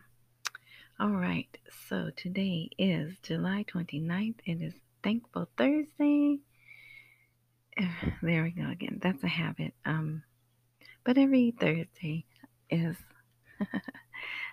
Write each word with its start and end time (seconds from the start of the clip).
All 1.00 1.10
right, 1.10 1.48
so 1.88 2.10
today 2.14 2.70
is 2.78 3.14
July 3.24 3.64
29th. 3.68 4.36
It 4.46 4.62
is 4.62 4.74
Thankful 5.02 5.48
Thursday. 5.58 6.38
There 8.22 8.44
we 8.44 8.52
go 8.52 8.70
again. 8.70 9.00
That's 9.02 9.24
a 9.24 9.28
habit. 9.28 9.74
Um, 9.84 10.22
but 11.02 11.18
every 11.18 11.52
Thursday 11.58 12.26
is 12.70 12.94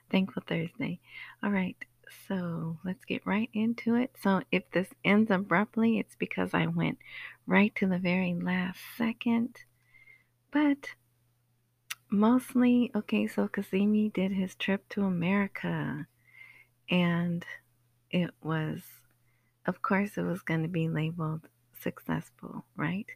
Thankful 0.09 0.41
Thursday. 0.47 0.99
All 1.43 1.51
right, 1.51 1.77
so 2.27 2.79
let's 2.83 3.05
get 3.05 3.23
right 3.23 3.51
into 3.53 3.93
it. 3.93 4.15
So 4.23 4.41
if 4.51 4.63
this 4.71 4.87
ends 5.05 5.29
abruptly, 5.29 5.99
it's 5.99 6.15
because 6.15 6.55
I 6.55 6.65
went 6.65 6.97
right 7.45 7.73
to 7.75 7.85
the 7.85 7.99
very 7.99 8.33
last 8.33 8.79
second. 8.97 9.57
But 10.49 10.89
mostly, 12.09 12.91
okay, 12.95 13.27
so 13.27 13.47
Kazemi 13.47 14.11
did 14.11 14.31
his 14.31 14.55
trip 14.55 14.89
to 14.89 15.03
America 15.03 16.07
and 16.91 17.43
it 18.11 18.31
was, 18.43 18.81
of 19.65 19.81
course, 19.81 20.17
it 20.17 20.23
was 20.23 20.41
going 20.41 20.61
to 20.61 20.67
be 20.67 20.89
labeled 20.89 21.47
successful, 21.79 22.65
right? 22.75 23.07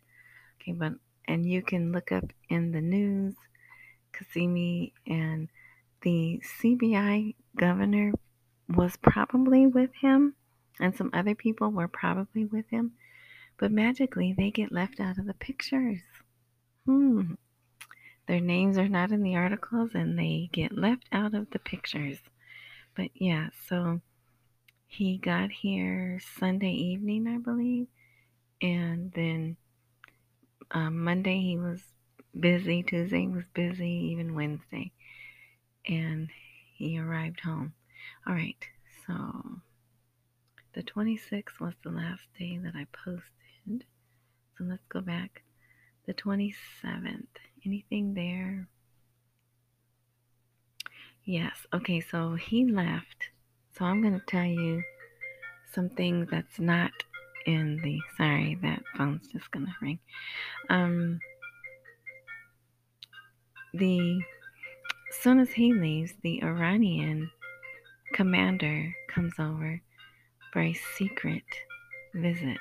Okay, 0.60 0.72
but 0.72 0.94
and 1.28 1.46
you 1.46 1.62
can 1.62 1.92
look 1.92 2.12
up 2.12 2.32
in 2.50 2.72
the 2.72 2.82
news, 2.82 3.36
Kasimi 4.14 4.94
and 5.06 5.50
the 6.02 6.42
CBI 6.62 7.36
governor 7.58 8.14
was 8.70 8.96
probably 8.96 9.68
with 9.68 9.94
him, 9.94 10.36
and 10.80 10.96
some 10.96 11.10
other 11.14 11.36
people 11.36 11.72
were 11.72 11.88
probably 11.88 12.46
with 12.46 12.70
him, 12.70 12.94
but 13.58 13.72
magically 13.72 14.34
they 14.34 14.52
get 14.52 14.72
left 14.72 15.00
out 15.00 15.18
of 15.18 15.26
the 15.26 15.34
pictures. 15.34 16.02
Hmm. 16.86 17.34
Their 18.28 18.40
names 18.40 18.78
are 18.78 18.90
not 18.90 19.12
in 19.12 19.22
the 19.22 19.36
articles 19.36 19.92
and 19.94 20.18
they 20.18 20.50
get 20.52 20.76
left 20.76 21.06
out 21.12 21.36
of 21.36 21.50
the 21.52 21.60
pictures. 21.60 22.18
But 22.96 23.10
yeah, 23.14 23.50
so 23.68 24.02
he 24.88 25.18
got 25.18 25.52
here 25.52 26.20
Sunday 26.40 26.72
evening, 26.72 27.28
I 27.28 27.38
believe. 27.38 27.88
And 28.62 29.12
then 29.14 29.58
um, 30.72 31.04
Monday 31.04 31.42
he 31.42 31.58
was 31.58 31.82
busy, 32.40 32.84
Tuesday 32.84 33.28
was 33.28 33.46
busy, 33.54 34.10
even 34.12 34.36
Wednesday. 34.36 34.92
And 35.88 36.30
he 36.74 37.00
arrived 37.00 37.42
home. 37.42 37.74
All 38.28 38.34
right, 38.34 38.58
so 39.06 39.60
the 40.74 40.84
26th 40.84 41.60
was 41.60 41.74
the 41.84 41.92
last 41.92 42.24
day 42.38 42.58
that 42.64 42.76
I 42.76 42.86
posted. 42.92 43.86
So 44.58 44.64
let's 44.64 44.86
go 44.90 45.02
back. 45.02 45.44
The 46.06 46.14
27th. 46.14 47.28
Anything 47.66 48.14
there? 48.14 48.68
Yes. 51.26 51.56
Okay, 51.74 52.02
so 52.02 52.36
he 52.36 52.66
left. 52.66 53.30
So 53.78 53.86
I'm 53.86 54.02
going 54.02 54.20
to 54.20 54.26
tell 54.28 54.46
you 54.46 54.84
some 55.74 55.90
things 55.90 56.28
that's 56.30 56.60
not 56.60 56.92
in 57.46 57.82
the. 57.84 58.00
Sorry, 58.16 58.58
that 58.62 58.84
phone's 58.96 59.28
just 59.32 59.50
going 59.52 59.66
to 59.66 59.72
ring. 59.82 60.00
Um, 60.70 61.20
the. 63.74 64.22
As 65.10 65.22
soon 65.22 65.40
as 65.40 65.52
he 65.52 65.74
leaves, 65.74 66.14
the 66.22 66.44
Iranian 66.44 67.32
commander 68.14 68.94
comes 69.08 69.34
over 69.40 69.82
for 70.52 70.62
a 70.62 70.74
secret 70.98 71.44
visit, 72.14 72.60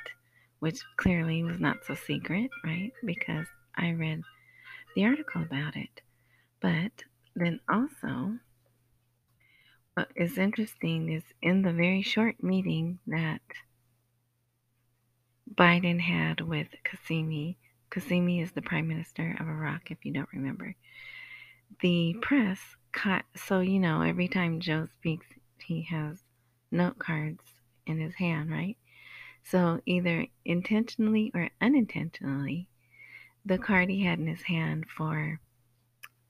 which 0.61 0.81
clearly 0.97 1.43
was 1.43 1.59
not 1.59 1.85
so 1.85 1.95
secret, 1.95 2.51
right? 2.65 2.93
Because 3.05 3.47
I 3.77 3.91
read 3.91 4.23
the 4.95 5.05
article 5.05 5.43
about 5.43 5.77
it. 5.77 6.01
But 6.61 6.93
then 7.35 7.61
also, 7.69 8.39
what 9.95 10.11
is 10.17 10.39
interesting 10.39 11.13
is 11.13 11.23
in 11.41 11.63
the 11.63 11.73
very 11.73 12.03
short 12.03 12.43
meeting 12.43 12.99
that 13.07 13.41
Biden 15.53 16.01
had 16.01 16.41
with 16.41 16.69
Qasimi, 16.85 17.57
Qasimi 17.91 18.43
is 18.43 18.53
the 18.53 18.63
prime 18.63 18.89
minister 18.89 19.37
of 19.39 19.47
Iraq, 19.47 19.91
if 19.91 20.05
you 20.05 20.13
don't 20.13 20.33
remember. 20.33 20.75
The 21.81 22.17
press 22.21 22.59
caught, 22.93 23.25
so 23.37 23.61
you 23.61 23.79
know, 23.79 24.03
every 24.03 24.27
time 24.27 24.61
Joe 24.61 24.89
speaks, 24.97 25.27
he 25.59 25.83
has 25.83 26.19
note 26.71 26.99
cards 26.99 27.45
in 27.87 28.01
his 28.01 28.17
hand, 28.17 28.51
right? 28.51 28.77
So 29.45 29.81
either 29.87 30.27
intentionally 30.45 31.31
or 31.35 31.51
unintentionally, 31.61 32.69
the 33.45 33.59
card 33.59 33.91
he 33.91 34.05
had 34.05 34.19
in 34.19 34.27
his 34.27 34.43
hand 34.43 34.87
for 34.89 35.41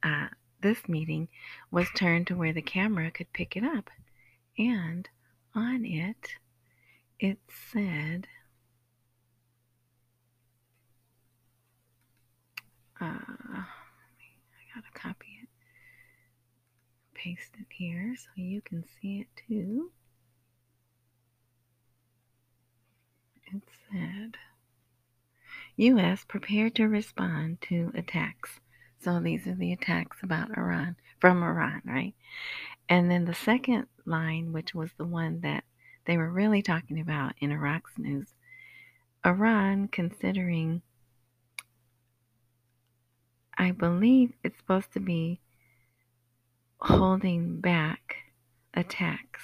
uh, 0.02 0.28
this 0.64 0.88
meeting 0.88 1.28
was 1.70 1.86
turned 1.94 2.26
to 2.26 2.34
where 2.34 2.54
the 2.54 2.62
camera 2.62 3.10
could 3.10 3.30
pick 3.34 3.54
it 3.54 3.62
up. 3.62 3.90
And 4.56 5.06
on 5.54 5.84
it, 5.84 6.36
it 7.20 7.38
said, 7.70 8.26
uh, 12.98 13.04
I 13.04 13.64
gotta 14.74 14.90
copy 14.94 15.38
it, 15.42 15.48
paste 17.12 17.52
it 17.60 17.66
here 17.68 18.16
so 18.16 18.30
you 18.34 18.62
can 18.62 18.84
see 19.00 19.20
it 19.20 19.28
too. 19.46 19.92
It 23.52 23.62
said, 23.92 24.38
U.S. 25.76 26.24
prepared 26.24 26.74
to 26.76 26.88
respond 26.88 27.60
to 27.68 27.92
attacks. 27.94 28.60
So 29.04 29.20
these 29.20 29.46
are 29.46 29.54
the 29.54 29.74
attacks 29.74 30.16
about 30.22 30.56
Iran, 30.56 30.96
from 31.20 31.42
Iran, 31.42 31.82
right? 31.84 32.14
And 32.88 33.10
then 33.10 33.26
the 33.26 33.34
second 33.34 33.86
line, 34.06 34.50
which 34.50 34.74
was 34.74 34.92
the 34.96 35.04
one 35.04 35.40
that 35.42 35.64
they 36.06 36.16
were 36.16 36.30
really 36.30 36.62
talking 36.62 36.98
about 36.98 37.34
in 37.38 37.52
Iraq's 37.52 37.98
news, 37.98 38.28
Iran 39.22 39.88
considering, 39.88 40.80
I 43.58 43.72
believe 43.72 44.32
it's 44.42 44.56
supposed 44.56 44.92
to 44.94 45.00
be 45.00 45.40
holding 46.80 47.60
back 47.60 48.16
attacks. 48.72 49.42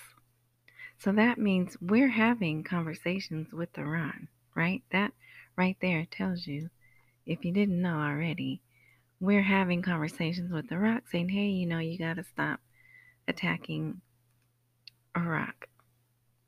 So 0.98 1.12
that 1.12 1.36
means 1.36 1.76
we're 1.82 2.08
having 2.08 2.64
conversations 2.64 3.52
with 3.52 3.76
Iran, 3.76 4.28
right? 4.54 4.82
That 4.90 5.12
right 5.54 5.76
there 5.82 6.06
tells 6.10 6.46
you, 6.46 6.70
if 7.26 7.44
you 7.44 7.52
didn't 7.52 7.80
know 7.80 7.98
already, 7.98 8.62
we're 9.20 9.42
having 9.42 9.82
conversations 9.82 10.50
with 10.50 10.72
Iraq 10.72 11.02
saying, 11.10 11.28
hey, 11.28 11.48
you 11.48 11.66
know, 11.66 11.78
you 11.78 11.98
got 11.98 12.16
to 12.16 12.24
stop 12.24 12.60
attacking 13.28 14.00
Iraq. 15.16 15.68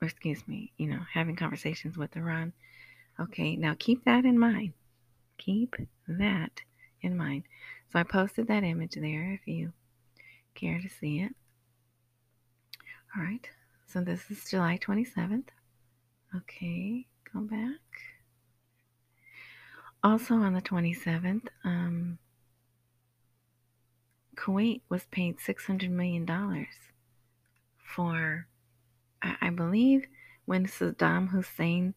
Or, 0.00 0.06
excuse 0.06 0.46
me, 0.48 0.72
you 0.78 0.88
know, 0.88 1.00
having 1.12 1.36
conversations 1.36 1.96
with 1.98 2.16
Iran. 2.16 2.52
Okay, 3.20 3.56
now 3.56 3.76
keep 3.78 4.04
that 4.06 4.24
in 4.24 4.38
mind. 4.38 4.72
Keep 5.36 5.76
that 6.08 6.62
in 7.02 7.16
mind. 7.16 7.44
So 7.92 7.98
I 7.98 8.04
posted 8.04 8.48
that 8.48 8.64
image 8.64 8.94
there 8.94 9.32
if 9.32 9.46
you 9.46 9.72
care 10.54 10.80
to 10.80 10.88
see 10.88 11.20
it. 11.20 11.34
All 13.14 13.22
right, 13.22 13.46
so 13.86 14.00
this 14.00 14.30
is 14.30 14.48
July 14.48 14.78
27th. 14.78 15.48
Okay, 16.34 17.06
go 17.32 17.40
back. 17.40 17.80
Also 20.02 20.34
on 20.34 20.54
the 20.54 20.62
27th, 20.62 21.46
um, 21.64 22.18
Kuwait 24.37 24.81
was 24.88 25.05
paid 25.11 25.38
$600 25.38 25.90
million 25.90 26.26
for, 27.76 28.46
I, 29.23 29.37
I 29.40 29.50
believe, 29.50 30.02
believe 30.02 30.08
when 30.44 30.67
Saddam 30.67 31.29
Hussein 31.29 31.94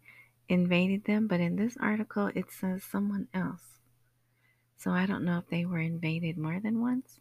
invaded 0.48 1.06
them, 1.06 1.28
but 1.28 1.40
in 1.40 1.56
this 1.56 1.78
article 1.80 2.30
it 2.36 2.52
says 2.52 2.84
someone 2.84 3.28
else. 3.34 3.80
So 4.78 4.92
I 4.92 5.06
don't 5.06 5.26
know 5.26 5.40
if 5.40 5.48
they 5.50 5.66
were 5.66 5.80
invaded 5.80 6.38
more 6.38 6.60
than 6.60 6.82
once, 6.82 7.20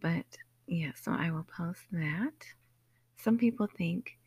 but 0.00 0.26
yeah, 0.66 0.92
so 0.94 1.12
I 1.12 1.30
will 1.30 1.46
post 1.56 1.80
that. 1.90 2.32
Some 3.16 3.38
people 3.38 3.66
think 3.66 4.18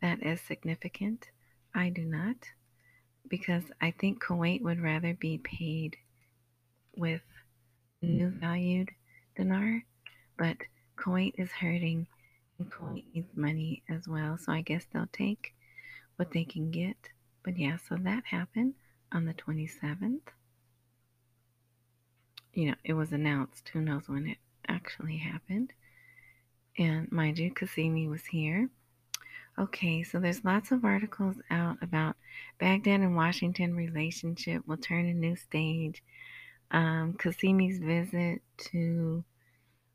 that 0.00 0.22
is 0.22 0.40
significant. 0.40 1.30
I 1.74 1.88
do 1.88 2.04
not, 2.04 2.36
because 3.28 3.64
I 3.80 3.90
think 3.90 4.22
Kuwait 4.22 4.62
would 4.62 4.80
rather 4.80 5.14
be 5.14 5.38
paid 5.38 5.96
with 6.96 7.22
new 8.00 8.30
valued 8.30 8.90
dinar, 9.36 9.84
but 10.36 10.56
Kuwait 10.96 11.34
is 11.38 11.50
hurting 11.50 12.06
and 12.58 12.70
Kuwait 12.70 13.04
oh. 13.06 13.10
needs 13.14 13.36
money 13.36 13.82
as 13.88 14.06
well. 14.06 14.38
So 14.38 14.52
I 14.52 14.60
guess 14.60 14.86
they'll 14.92 15.08
take 15.12 15.54
what 16.16 16.30
they 16.32 16.44
can 16.44 16.70
get. 16.70 16.96
But 17.42 17.58
yeah, 17.58 17.76
so 17.88 17.96
that 17.96 18.24
happened 18.26 18.74
on 19.12 19.26
the 19.26 19.34
27th. 19.34 20.20
You 22.52 22.68
know, 22.68 22.74
it 22.84 22.94
was 22.94 23.12
announced. 23.12 23.68
Who 23.70 23.80
knows 23.80 24.08
when 24.08 24.26
it 24.26 24.38
actually 24.68 25.18
happened. 25.18 25.72
And 26.78 27.10
mind 27.12 27.38
you, 27.38 27.52
Qasimi 27.52 28.08
was 28.08 28.24
here. 28.26 28.68
Okay, 29.56 30.02
so 30.02 30.18
there's 30.18 30.44
lots 30.44 30.72
of 30.72 30.84
articles 30.84 31.36
out 31.48 31.76
about 31.80 32.16
Baghdad 32.58 33.00
and 33.00 33.14
Washington 33.14 33.76
relationship 33.76 34.66
will 34.66 34.76
turn 34.76 35.06
a 35.06 35.14
new 35.14 35.36
stage. 35.36 36.02
Um, 36.74 37.12
Qasimi's 37.12 37.78
visit 37.78 38.42
to 38.72 39.22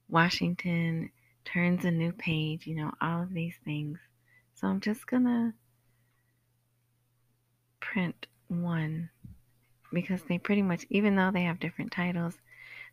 Washington 0.08 1.12
turns 1.44 1.84
a 1.84 1.92
new 1.92 2.14
page, 2.14 2.66
you 2.66 2.76
know, 2.76 2.94
all 3.02 3.22
of 3.22 3.34
these 3.34 3.56
things. 3.66 4.00
So 4.56 4.68
I'm 4.68 4.80
just 4.80 5.06
gonna 5.06 5.54
print 7.82 8.28
one 8.48 9.10
because 9.92 10.22
they 10.24 10.38
pretty 10.38 10.62
much, 10.62 10.86
even 10.90 11.18
though 11.18 11.32
they 11.32 11.44
have 11.44 11.60
different 11.60 11.92
titles, 11.92 12.36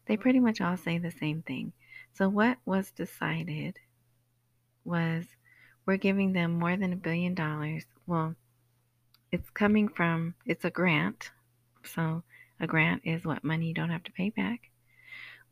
they 0.06 0.16
pretty 0.16 0.40
much 0.40 0.60
all 0.60 0.76
say 0.76 0.98
the 0.98 1.12
same 1.12 1.42
thing. 1.42 1.72
So, 2.14 2.28
what 2.28 2.58
was 2.66 2.90
decided 2.90 3.78
was 4.84 5.26
we're 5.84 5.96
giving 5.96 6.32
them 6.32 6.58
more 6.58 6.76
than 6.76 6.92
a 6.92 6.96
billion 6.96 7.34
dollars. 7.34 7.84
Well, 8.04 8.34
it's 9.30 9.50
coming 9.50 9.88
from, 9.88 10.34
it's 10.44 10.64
a 10.64 10.70
grant. 10.70 11.30
So, 11.84 12.24
a 12.60 12.66
grant 12.66 13.02
is 13.04 13.24
what 13.24 13.44
money 13.44 13.68
you 13.68 13.74
don't 13.74 13.90
have 13.90 14.04
to 14.04 14.12
pay 14.12 14.30
back. 14.30 14.70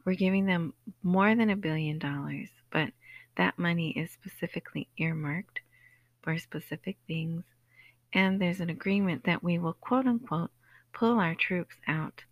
We're 0.04 0.14
giving 0.14 0.46
them 0.46 0.74
more 1.02 1.34
than 1.34 1.50
a 1.50 1.56
billion 1.56 1.98
dollars, 1.98 2.48
but 2.70 2.90
that 3.36 3.58
money 3.58 3.90
is 3.90 4.10
specifically 4.10 4.88
earmarked 4.98 5.60
for 6.22 6.38
specific 6.38 6.96
things. 7.06 7.44
And 8.12 8.40
there's 8.40 8.60
an 8.60 8.70
agreement 8.70 9.24
that 9.24 9.42
we 9.42 9.58
will, 9.58 9.72
quote 9.74 10.06
unquote, 10.06 10.50
pull 10.92 11.18
our 11.18 11.34
troops 11.34 11.76
out 11.88 12.24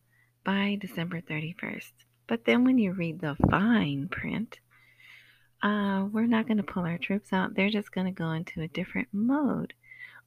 by 0.45 0.79
December 0.81 1.21
31st. 1.21 1.93
But 2.27 2.45
then 2.45 2.65
when 2.65 2.79
you 2.79 2.93
read 2.93 3.21
the 3.21 3.37
fine 3.51 4.09
print, 4.09 4.61
uh, 5.63 6.07
we're 6.11 6.27
not 6.27 6.47
going 6.47 6.57
to 6.57 6.63
pull 6.63 6.85
our 6.85 6.99
troops 6.99 7.33
out. 7.33 7.55
They're 7.55 7.71
just 7.71 7.93
going 7.93 8.07
to 8.07 8.13
go 8.13 8.31
into 8.33 8.63
a 8.63 8.69
different 8.69 9.09
mode, 9.13 9.75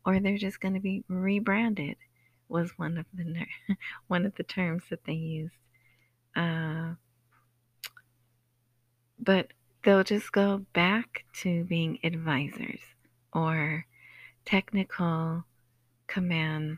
or 0.06 0.20
they're 0.20 0.38
just 0.38 0.62
going 0.62 0.76
to 0.76 0.80
be 0.80 1.04
rebranded. 1.10 1.98
Was 2.48 2.72
one 2.78 2.98
of 2.98 3.06
the 3.14 3.46
one 4.08 4.26
of 4.26 4.36
the 4.36 4.44
terms 4.44 4.84
that 4.90 5.06
they 5.06 5.14
used. 5.14 5.56
Uh, 6.36 6.94
but 9.18 9.52
they'll 9.84 10.04
just 10.04 10.32
go 10.32 10.66
back 10.74 11.26
to 11.42 11.64
being 11.64 12.00
advisors 12.04 12.80
or 13.34 13.86
technical 14.46 15.46
command 16.08 16.78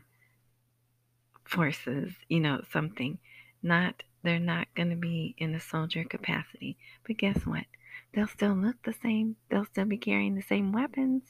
forces, 1.44 2.12
you 2.28 2.40
know, 2.40 2.62
something. 2.70 3.18
Not 3.62 4.02
they're 4.22 4.38
not 4.38 4.68
going 4.74 4.90
to 4.90 4.96
be 4.96 5.34
in 5.38 5.54
a 5.54 5.60
soldier 5.60 6.04
capacity. 6.04 6.76
But 7.06 7.18
guess 7.18 7.46
what? 7.46 7.64
They'll 8.12 8.26
still 8.26 8.54
look 8.54 8.82
the 8.82 8.92
same. 8.92 9.36
They'll 9.48 9.64
still 9.64 9.84
be 9.84 9.98
carrying 9.98 10.34
the 10.34 10.42
same 10.42 10.72
weapons. 10.72 11.22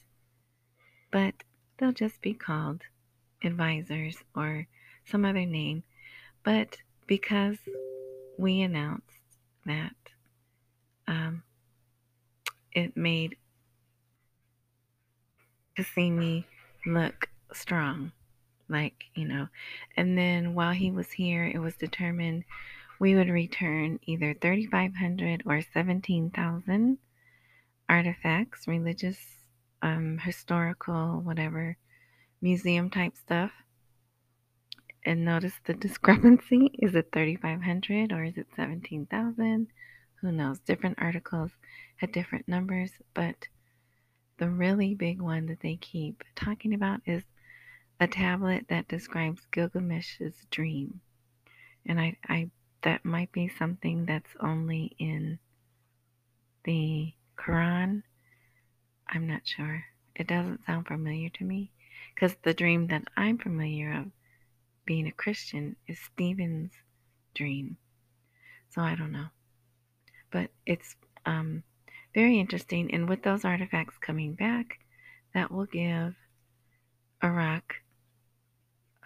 But 1.11 1.35
they'll 1.77 1.91
just 1.91 2.21
be 2.21 2.33
called 2.33 2.81
advisors 3.43 4.17
or 4.35 4.67
some 5.05 5.25
other 5.25 5.45
name. 5.45 5.83
But 6.43 6.77
because 7.07 7.57
we 8.37 8.61
announced 8.61 9.05
that 9.65 9.95
um, 11.07 11.43
it 12.73 12.95
made 12.95 13.35
Qasimi 15.77 16.45
look 16.85 17.29
strong 17.53 18.11
like 18.69 19.05
you 19.15 19.27
know 19.27 19.47
and 19.97 20.17
then 20.17 20.53
while 20.53 20.71
he 20.71 20.91
was 20.91 21.11
here 21.11 21.45
it 21.45 21.57
was 21.57 21.75
determined 21.75 22.43
we 22.99 23.15
would 23.15 23.29
return 23.29 23.99
either 24.05 24.35
3500 24.35 25.43
or 25.45 25.61
17000 25.61 26.97
artifacts 27.87 28.67
religious 28.67 29.17
um, 29.81 30.19
historical 30.19 31.21
whatever 31.21 31.75
museum 32.41 32.89
type 32.89 33.15
stuff 33.15 33.51
and 35.05 35.25
notice 35.25 35.53
the 35.65 35.73
discrepancy 35.85 36.71
is 36.79 36.95
it 36.95 37.09
3500 37.11 38.11
or 38.11 38.23
is 38.23 38.37
it 38.37 38.47
17000 38.55 39.67
who 40.21 40.31
knows 40.31 40.59
different 40.59 40.97
articles 40.99 41.51
had 41.97 42.11
different 42.11 42.47
numbers 42.47 42.91
but 43.13 43.47
the 44.39 44.49
really 44.49 44.95
big 44.95 45.21
one 45.21 45.45
that 45.47 45.59
they 45.59 45.75
keep 45.75 46.23
talking 46.35 46.73
about 46.73 47.01
is 47.05 47.23
a 47.99 48.07
tablet 48.07 48.65
that 48.69 48.87
describes 48.87 49.45
Gilgamesh's 49.51 50.47
dream. 50.49 51.01
And 51.85 51.99
I, 51.99 52.15
I 52.27 52.49
that 52.83 53.03
might 53.03 53.31
be 53.33 53.49
something 53.49 54.05
that's 54.05 54.31
only 54.39 54.95
in 54.97 55.37
the 56.63 57.11
Quran. 57.37 58.03
I'm 59.09 59.27
not 59.27 59.41
sure. 59.45 59.83
It 60.15 60.27
doesn't 60.27 60.65
sound 60.65 60.87
familiar 60.87 61.29
to 61.29 61.43
me 61.43 61.71
because 62.19 62.35
the 62.43 62.53
dream 62.53 62.87
that 62.87 63.03
I'm 63.15 63.37
familiar 63.37 63.93
of 63.93 64.05
being 64.85 65.07
a 65.07 65.11
Christian 65.11 65.77
is 65.87 65.97
Stephen's 65.99 66.73
dream. 67.33 67.77
So 68.71 68.81
I 68.81 68.95
don't 68.95 69.13
know. 69.13 69.27
But 70.29 70.49
it's 70.65 70.97
um, 71.25 71.63
very 72.13 72.37
interesting. 72.37 72.93
And 72.93 73.07
with 73.07 73.23
those 73.23 73.45
artifacts 73.45 73.97
coming 73.97 74.33
back, 74.33 74.79
that 75.33 75.49
will 75.49 75.65
give 75.65 76.13
Iraq 77.23 77.75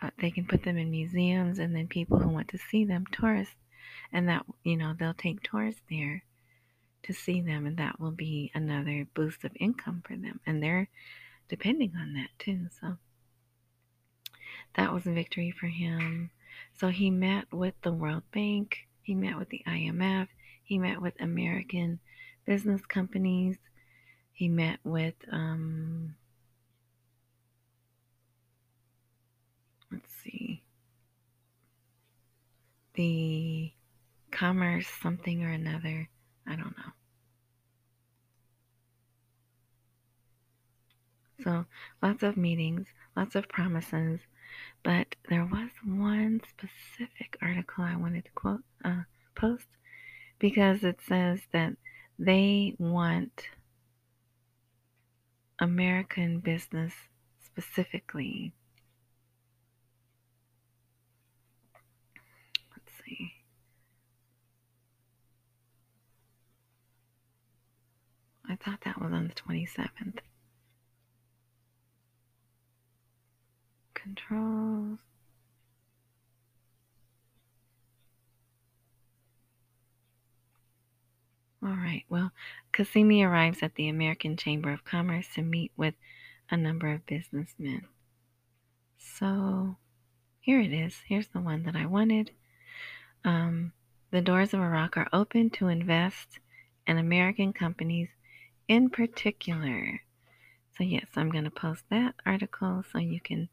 uh, 0.02 0.10
they 0.20 0.32
can 0.32 0.46
put 0.46 0.64
them 0.64 0.78
in 0.78 0.92
museums 0.92 1.60
and 1.60 1.76
then 1.76 1.88
people 1.88 2.20
who 2.20 2.28
want 2.28 2.50
to 2.50 2.58
see 2.58 2.84
them 2.84 3.06
tourists 3.12 3.56
and 4.12 4.28
that 4.28 4.46
you 4.64 4.76
know 4.76 4.94
they'll 4.98 5.14
take 5.14 5.42
tourists 5.42 5.82
there 5.90 6.24
to 7.04 7.14
see 7.14 7.40
them 7.42 7.66
and 7.66 7.78
that 7.78 8.00
will 8.00 8.12
be 8.12 8.52
another 8.54 9.08
boost 9.14 9.44
of 9.46 9.52
income 9.60 10.04
for 10.06 10.16
them 10.16 10.40
and 10.46 10.62
they're 10.62 10.90
depending 11.48 11.94
on 11.98 12.14
that 12.14 12.30
too 12.38 12.68
so 12.82 12.98
that 14.76 14.94
was 14.94 15.06
a 15.06 15.12
victory 15.12 15.52
for 15.52 15.68
him 15.68 16.30
so 16.80 16.90
he 16.90 17.10
met 17.10 17.46
with 17.52 17.74
the 17.82 17.92
world 17.92 18.24
bank 18.34 18.88
he 19.02 19.14
met 19.14 19.38
with 19.38 19.50
the 19.50 19.62
imf 19.68 20.28
he 20.64 20.78
met 20.78 21.02
with 21.02 21.14
american 21.20 22.00
business 22.46 22.82
companies 22.86 23.58
he 24.34 24.50
met 24.50 24.80
with 24.84 25.16
um, 25.32 26.16
let's 29.94 30.12
see, 30.24 30.64
the 32.96 33.72
commerce 34.32 34.88
something 35.02 35.44
or 35.44 35.50
another. 35.50 36.10
I 36.48 36.56
don't 36.56 36.76
know. 36.78 36.94
So 41.44 41.66
lots 42.02 42.24
of 42.24 42.38
meetings, 42.38 42.88
lots 43.16 43.36
of 43.36 43.48
promises, 43.50 44.20
but 44.84 45.16
there 45.30 45.46
was 45.46 45.70
one 45.86 46.42
specific 46.50 47.38
article 47.42 47.84
I 47.84 47.96
wanted 47.96 48.26
to 48.26 48.32
quote 48.32 48.64
uh, 48.84 49.04
post 49.36 49.66
because 50.40 50.84
it 50.84 51.00
says 51.08 51.40
that 51.52 51.74
they 52.20 52.76
want 52.78 53.44
American 55.60 56.40
business 56.40 56.94
specifically 57.46 58.54
Let's 62.76 62.92
see. 63.06 63.34
I 68.50 68.56
thought 68.56 68.82
that 68.86 69.02
was 69.02 69.12
on 69.14 69.28
the 69.28 69.34
27th. 69.34 70.20
Controls. 74.04 75.00
All 81.64 81.70
right, 81.70 82.04
well, 82.10 82.32
Qasimi 82.74 83.26
arrives 83.26 83.64
at 83.64 83.76
the 83.76 83.88
American 83.88 84.36
Chamber 84.36 84.74
of 84.74 84.84
Commerce 84.84 85.28
to 85.36 85.42
meet 85.42 85.72
with 85.78 85.94
a 86.52 86.58
number 86.58 86.92
of 86.92 87.06
businessmen. 87.06 87.84
So 88.98 89.78
here 90.42 90.60
it 90.60 90.74
is. 90.74 91.04
Here's 91.08 91.30
the 91.30 91.40
one 91.40 91.64
that 91.64 91.78
I 91.78 91.86
wanted. 91.86 92.32
Um, 93.24 93.72
the 94.12 94.20
doors 94.20 94.54
of 94.54 94.60
Iraq 94.60 94.98
are 94.98 95.08
open 95.14 95.50
to 95.52 95.70
invest 95.70 96.40
in 96.86 96.98
American 96.98 97.54
companies 97.54 98.10
in 98.68 98.90
particular. 98.90 100.02
So, 100.78 100.84
yes, 100.84 101.06
I'm 101.16 101.32
going 101.32 101.46
to 101.46 101.52
post 101.52 101.84
that 101.90 102.16
article 102.26 102.84
so 102.92 102.98
you 102.98 103.22
can 103.22 103.48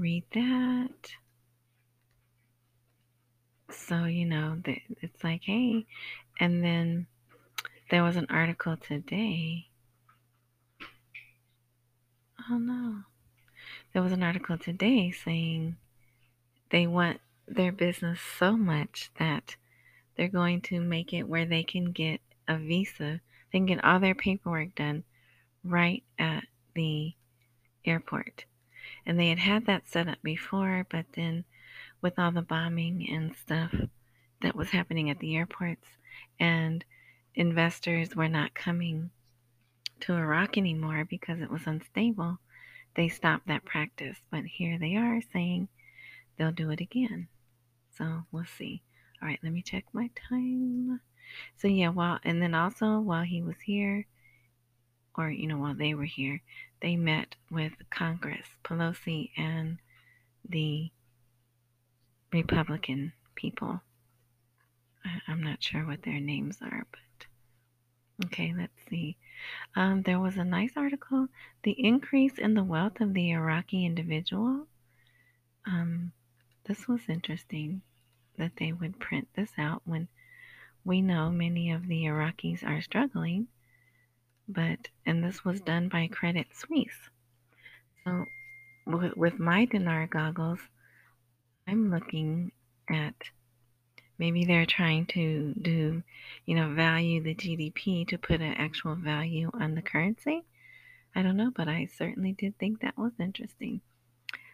read 0.00 0.24
that. 0.32 1.10
So, 3.70 4.04
you 4.04 4.26
know, 4.26 4.58
it's 4.64 5.24
like, 5.24 5.42
hey, 5.44 5.86
and 6.38 6.62
then 6.62 7.06
there 7.90 8.02
was 8.02 8.16
an 8.16 8.26
article 8.30 8.76
today. 8.76 9.66
Oh 12.50 12.58
no. 12.58 12.98
There 13.92 14.02
was 14.02 14.12
an 14.12 14.22
article 14.22 14.58
today 14.58 15.10
saying 15.10 15.76
they 16.70 16.86
want 16.86 17.20
their 17.48 17.72
business 17.72 18.20
so 18.38 18.56
much 18.56 19.10
that 19.18 19.56
they're 20.16 20.28
going 20.28 20.60
to 20.62 20.80
make 20.80 21.12
it 21.12 21.28
where 21.28 21.46
they 21.46 21.62
can 21.62 21.92
get 21.92 22.20
a 22.48 22.56
visa. 22.56 23.20
They 23.52 23.58
can 23.58 23.66
get 23.66 23.84
all 23.84 24.00
their 24.00 24.14
paperwork 24.14 24.74
done 24.74 25.04
right 25.64 26.02
at 26.18 26.44
the 26.74 27.14
airport. 27.84 28.44
And 29.06 29.18
they 29.18 29.28
had 29.28 29.38
had 29.38 29.66
that 29.66 29.88
set 29.88 30.08
up 30.08 30.18
before, 30.22 30.86
but 30.90 31.06
then 31.14 31.44
with 32.02 32.18
all 32.18 32.32
the 32.32 32.42
bombing 32.42 33.08
and 33.08 33.34
stuff 33.36 33.74
that 34.42 34.56
was 34.56 34.70
happening 34.70 35.08
at 35.10 35.20
the 35.20 35.36
airports, 35.36 35.86
and 36.40 36.84
investors 37.34 38.16
were 38.16 38.28
not 38.28 38.54
coming 38.54 39.10
to 40.00 40.14
Iraq 40.14 40.58
anymore 40.58 41.06
because 41.08 41.40
it 41.40 41.50
was 41.50 41.66
unstable, 41.66 42.38
they 42.94 43.08
stopped 43.08 43.46
that 43.46 43.64
practice. 43.64 44.18
But 44.30 44.44
here 44.44 44.78
they 44.78 44.96
are 44.96 45.20
saying 45.32 45.68
they'll 46.36 46.52
do 46.52 46.70
it 46.70 46.80
again. 46.80 47.28
So 47.96 48.22
we'll 48.32 48.44
see. 48.58 48.82
All 49.22 49.28
right, 49.28 49.40
let 49.42 49.52
me 49.52 49.62
check 49.62 49.84
my 49.92 50.10
time. 50.28 51.00
So 51.56 51.68
yeah, 51.68 51.88
while 51.88 52.18
and 52.24 52.40
then 52.42 52.54
also 52.54 53.00
while 53.00 53.24
he 53.24 53.42
was 53.42 53.56
here, 53.64 54.06
or 55.16 55.30
you 55.30 55.46
know 55.46 55.58
while 55.58 55.74
they 55.74 55.94
were 55.94 56.04
here, 56.04 56.42
they 56.86 56.94
met 56.94 57.34
with 57.50 57.72
Congress, 57.90 58.46
Pelosi 58.62 59.30
and 59.36 59.78
the 60.48 60.88
Republican 62.32 63.12
people. 63.34 63.80
I'm 65.26 65.42
not 65.42 65.60
sure 65.60 65.84
what 65.84 66.04
their 66.04 66.20
names 66.20 66.58
are, 66.62 66.86
but 66.92 68.26
okay, 68.26 68.54
let's 68.56 68.78
see. 68.88 69.16
Um, 69.74 70.02
there 70.02 70.20
was 70.20 70.36
a 70.36 70.44
nice 70.44 70.74
article. 70.76 71.26
The 71.64 71.72
increase 71.72 72.38
in 72.38 72.54
the 72.54 72.62
wealth 72.62 73.00
of 73.00 73.14
the 73.14 73.32
Iraqi 73.32 73.84
individual. 73.84 74.68
Um, 75.66 76.12
this 76.68 76.86
was 76.86 77.00
interesting 77.08 77.82
that 78.38 78.52
they 78.58 78.70
would 78.72 79.00
print 79.00 79.26
this 79.34 79.50
out 79.58 79.82
when 79.86 80.06
we 80.84 81.02
know 81.02 81.32
many 81.32 81.72
of 81.72 81.88
the 81.88 82.04
Iraqis 82.04 82.62
are 82.62 82.80
struggling, 82.80 83.48
but 84.48 84.88
and 85.04 85.22
this 85.22 85.44
was 85.44 85.60
done 85.60 85.88
by 85.88 86.08
Credit 86.08 86.46
Suisse. 86.52 87.10
So 88.04 88.24
with, 88.86 89.38
my 89.38 89.64
dinar 89.64 90.06
goggles, 90.06 90.60
I'm 91.66 91.90
looking 91.90 92.52
at 92.88 93.14
maybe 94.18 94.44
they're 94.44 94.66
trying 94.66 95.06
to 95.06 95.52
do, 95.60 96.02
you 96.46 96.54
know, 96.54 96.72
value 96.72 97.22
the 97.22 97.34
GDP 97.34 98.06
to 98.08 98.18
put 98.18 98.40
an 98.40 98.54
actual 98.54 98.94
value 98.94 99.50
on 99.52 99.74
the 99.74 99.82
currency. 99.82 100.44
I 101.14 101.22
don't 101.22 101.36
know, 101.36 101.50
but 101.54 101.68
I 101.68 101.88
certainly 101.96 102.32
did 102.32 102.58
think 102.58 102.80
that 102.80 102.96
was 102.96 103.12
interesting. 103.18 103.80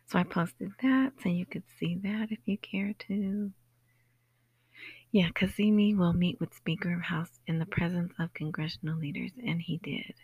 So 0.06 0.18
I 0.18 0.24
posted 0.24 0.72
that 0.82 1.12
so 1.22 1.28
you 1.28 1.46
could 1.46 1.64
see 1.78 1.96
that 2.02 2.28
if 2.30 2.38
you 2.46 2.56
care 2.58 2.94
to. 3.08 3.52
Yeah, 5.12 5.28
Kazemi 5.28 5.94
will 5.94 6.14
meet 6.14 6.40
with 6.40 6.54
Speaker 6.54 6.94
of 6.94 7.02
House 7.02 7.38
in 7.46 7.58
the 7.58 7.66
presence 7.66 8.14
of 8.18 8.32
congressional 8.32 8.96
leaders, 8.98 9.32
and 9.46 9.60
he 9.60 9.76
did. 9.76 10.14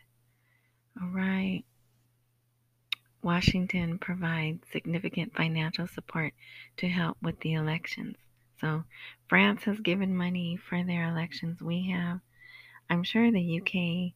All 0.99 1.09
right. 1.09 1.63
Washington 3.23 3.99
provides 3.99 4.67
significant 4.73 5.35
financial 5.35 5.87
support 5.87 6.33
to 6.79 6.89
help 6.89 7.19
with 7.21 7.39
the 7.41 7.53
elections. 7.53 8.17
So, 8.63 8.85
France 9.29 9.65
has 9.65 9.79
given 9.81 10.17
money 10.17 10.57
for 10.57 10.83
their 10.83 11.07
elections. 11.07 11.61
We 11.61 11.91
have, 11.91 12.21
I'm 12.89 13.03
sure 13.03 13.31
the 13.31 13.61
UK 13.61 14.15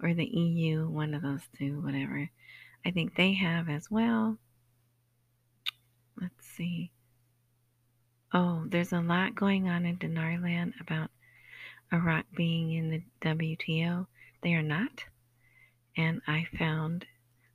or 0.00 0.14
the 0.14 0.24
EU, 0.24 0.88
one 0.88 1.12
of 1.12 1.22
those 1.22 1.42
two, 1.58 1.80
whatever, 1.80 2.30
I 2.86 2.92
think 2.92 3.16
they 3.16 3.34
have 3.34 3.68
as 3.68 3.90
well. 3.90 4.38
Let's 6.20 6.46
see. 6.56 6.92
Oh, 8.32 8.64
there's 8.66 8.92
a 8.92 9.00
lot 9.00 9.34
going 9.34 9.68
on 9.68 9.86
in 9.86 9.96
Dinarland 9.96 10.78
about 10.80 11.10
Iraq 11.92 12.26
being 12.36 12.72
in 12.72 12.90
the 12.90 13.02
WTO. 13.22 14.06
They 14.42 14.52
are 14.52 14.62
not. 14.62 15.04
And 15.96 16.20
I 16.26 16.46
found 16.58 17.06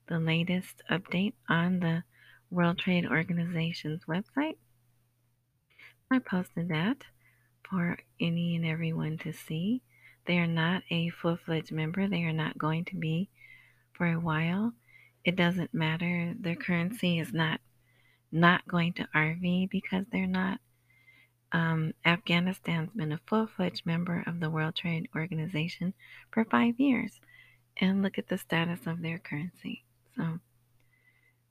the 0.07 0.19
latest 0.19 0.81
update 0.89 1.33
on 1.47 1.79
the 1.79 2.03
World 2.49 2.79
Trade 2.79 3.05
Organization's 3.05 4.05
website. 4.05 4.57
I 6.09 6.19
posted 6.19 6.69
that 6.69 7.05
for 7.69 7.99
any 8.19 8.55
and 8.55 8.65
everyone 8.65 9.19
to 9.19 9.31
see. 9.31 9.81
They 10.25 10.39
are 10.39 10.47
not 10.47 10.83
a 10.89 11.09
full 11.09 11.37
fledged 11.37 11.71
member, 11.71 12.07
they 12.07 12.23
are 12.23 12.33
not 12.33 12.57
going 12.57 12.85
to 12.85 12.95
be 12.95 13.29
for 13.93 14.07
a 14.07 14.19
while. 14.19 14.73
It 15.23 15.35
doesn't 15.35 15.73
matter. 15.73 16.33
Their 16.39 16.55
currency 16.55 17.19
is 17.19 17.31
not 17.31 17.61
not 18.33 18.67
going 18.67 18.93
to 18.93 19.07
RV 19.15 19.69
because 19.69 20.05
they're 20.11 20.27
not. 20.27 20.59
Um, 21.51 21.93
Afghanistan's 22.03 22.89
been 22.95 23.11
a 23.11 23.19
full 23.27 23.45
fledged 23.45 23.85
member 23.85 24.23
of 24.25 24.39
the 24.39 24.49
World 24.49 24.75
Trade 24.75 25.07
Organization 25.15 25.93
for 26.31 26.43
five 26.43 26.79
years. 26.79 27.19
And 27.77 28.01
look 28.01 28.17
at 28.17 28.27
the 28.27 28.37
status 28.37 28.87
of 28.87 29.01
their 29.01 29.19
currency. 29.19 29.83
So 30.15 30.39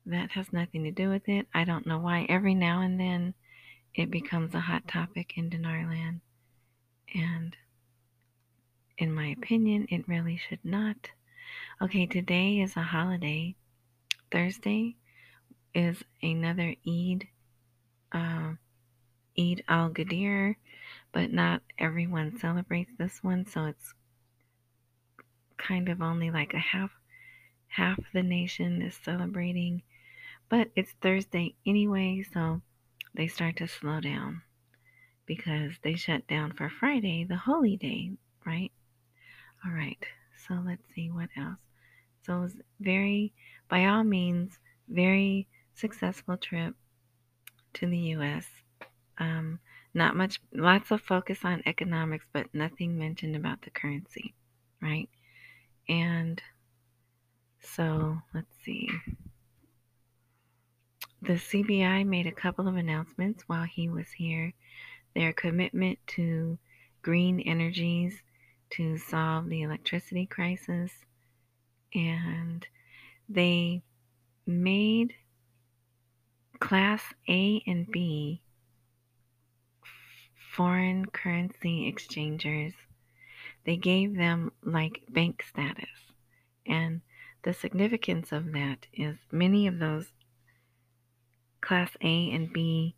that 0.06 0.32
has 0.32 0.52
nothing 0.52 0.84
to 0.84 0.90
do 0.90 1.08
with 1.08 1.28
it. 1.28 1.46
I 1.54 1.64
don't 1.64 1.86
know 1.86 1.98
why 1.98 2.26
every 2.28 2.54
now 2.54 2.80
and 2.80 2.98
then 2.98 3.34
it 3.94 4.10
becomes 4.10 4.54
a 4.54 4.60
hot 4.60 4.88
topic 4.88 5.36
in 5.36 5.50
Dinarland. 5.50 6.20
And 7.14 7.56
in 8.98 9.12
my 9.12 9.28
opinion, 9.28 9.86
it 9.90 10.08
really 10.08 10.36
should 10.48 10.64
not. 10.64 11.10
Okay, 11.80 12.06
today 12.06 12.60
is 12.60 12.76
a 12.76 12.82
holiday. 12.82 13.54
Thursday 14.30 14.96
is 15.74 16.02
another 16.22 16.74
Eid, 16.86 17.28
uh, 18.12 18.52
Eid 19.38 19.64
al 19.68 19.90
Ghadir, 19.90 20.56
but 21.12 21.32
not 21.32 21.62
everyone 21.78 22.38
celebrates 22.38 22.92
this 22.98 23.22
one, 23.22 23.46
so 23.46 23.66
it's 23.66 23.94
kind 25.56 25.88
of 25.88 26.02
only 26.02 26.30
like 26.30 26.54
a 26.54 26.58
half 26.58 26.90
half 27.68 27.98
the 28.12 28.22
nation 28.22 28.82
is 28.82 28.98
celebrating. 29.02 29.82
But 30.48 30.70
it's 30.76 30.92
Thursday 31.00 31.54
anyway, 31.64 32.24
so 32.34 32.60
they 33.14 33.26
start 33.26 33.56
to 33.56 33.68
slow 33.68 34.00
down 34.00 34.42
because 35.24 35.72
they 35.82 35.94
shut 35.94 36.26
down 36.26 36.52
for 36.52 36.68
Friday, 36.68 37.24
the 37.24 37.36
holy 37.36 37.76
day, 37.76 38.10
right? 38.44 38.72
All 39.64 39.72
right, 39.72 40.02
so 40.46 40.60
let's 40.66 40.82
see 40.94 41.10
what 41.10 41.30
else. 41.36 41.60
So 42.26 42.38
it 42.38 42.40
was 42.40 42.56
very, 42.80 43.32
by 43.68 43.86
all 43.86 44.04
means, 44.04 44.58
very 44.88 45.48
successful 45.74 46.36
trip 46.36 46.74
to 47.74 47.86
the 47.86 47.98
U.S. 47.98 48.46
Um, 49.18 49.58
not 49.94 50.16
much, 50.16 50.40
lots 50.52 50.90
of 50.90 51.00
focus 51.00 51.38
on 51.44 51.62
economics, 51.66 52.26
but 52.32 52.54
nothing 52.54 52.98
mentioned 52.98 53.36
about 53.36 53.62
the 53.62 53.70
currency, 53.70 54.34
right? 54.80 55.08
And 55.88 56.40
so 57.60 58.18
let's 58.34 58.54
see. 58.64 58.88
The 61.20 61.34
CBI 61.34 62.06
made 62.06 62.26
a 62.26 62.32
couple 62.32 62.66
of 62.66 62.76
announcements 62.76 63.44
while 63.46 63.64
he 63.64 63.88
was 63.88 64.10
here. 64.10 64.52
Their 65.14 65.32
commitment 65.32 65.98
to 66.08 66.58
green 67.02 67.40
energies 67.40 68.22
to 68.70 68.96
solve 68.98 69.48
the 69.48 69.62
electricity 69.62 70.26
crisis. 70.26 70.90
And 71.94 72.66
they 73.28 73.82
made 74.46 75.14
Class 76.62 77.02
A 77.28 77.60
and 77.66 77.90
B 77.90 78.40
foreign 80.52 81.06
currency 81.06 81.88
exchangers, 81.88 82.72
they 83.64 83.76
gave 83.76 84.16
them 84.16 84.52
like 84.62 85.02
bank 85.08 85.42
status. 85.42 86.12
And 86.64 87.00
the 87.42 87.52
significance 87.52 88.30
of 88.30 88.52
that 88.52 88.86
is 88.92 89.16
many 89.32 89.66
of 89.66 89.80
those 89.80 90.12
Class 91.60 91.90
A 92.00 92.30
and 92.30 92.52
B 92.52 92.94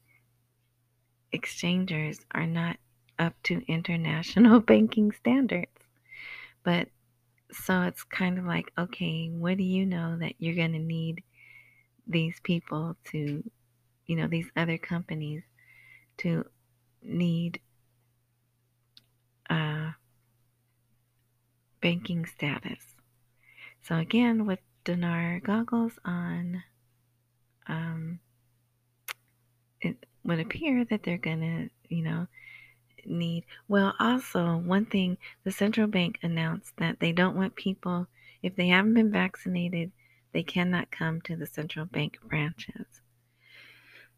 exchangers 1.33 2.21
are 2.33 2.47
not 2.47 2.77
up 3.19 3.33
to 3.45 3.63
international 3.67 4.61
banking 4.73 5.11
standards. 5.11 5.73
But 6.65 6.89
so 7.51 7.81
it's 7.85 8.05
kind 8.05 8.39
of 8.39 8.45
like, 8.45 8.71
okay, 8.77 9.31
what 9.31 9.57
do 9.57 9.65
you 9.65 9.87
know 9.87 10.19
that 10.19 10.35
you're 10.39 10.55
going 10.55 10.73
to 10.73 10.79
need 10.79 11.25
these 12.07 12.39
people 12.43 12.97
to, 13.11 13.43
you 14.07 14.17
know, 14.17 14.27
these 14.27 14.49
other 14.57 14.79
companies 14.79 15.43
to 16.19 16.45
need 17.03 17.61
uh, 19.49 19.93
banking 21.81 22.27
status? 22.27 22.97
So 23.83 23.97
again, 23.97 24.47
with 24.47 24.61
Dinar 24.85 25.41
goggles 25.41 25.93
on, 26.05 26.63
um, 27.67 28.21
it 29.81 29.97
would 30.25 30.41
appear 30.41 30.85
that 30.87 31.03
they're 31.03 31.19
to, 31.41 31.71
you 31.89 32.03
know, 32.03 32.27
need. 33.07 33.45
Well, 33.69 33.95
also, 33.99 34.57
one 34.57 34.87
thing 34.87 35.19
the 35.45 35.51
central 35.51 35.87
bank 35.87 36.19
announced 36.23 36.73
that 36.79 37.01
they 37.01 37.13
don't 37.13 37.37
want 37.37 37.57
people, 37.57 38.07
if 38.43 38.57
they 38.57 38.69
haven't 38.69 38.95
been 38.95 39.13
vaccinated, 39.13 39.93
they 40.35 40.43
cannot 40.43 40.91
come 40.91 41.23
to 41.23 41.37
the 41.37 41.47
central 41.47 41.87
bank 41.87 42.19
branches. 42.29 43.01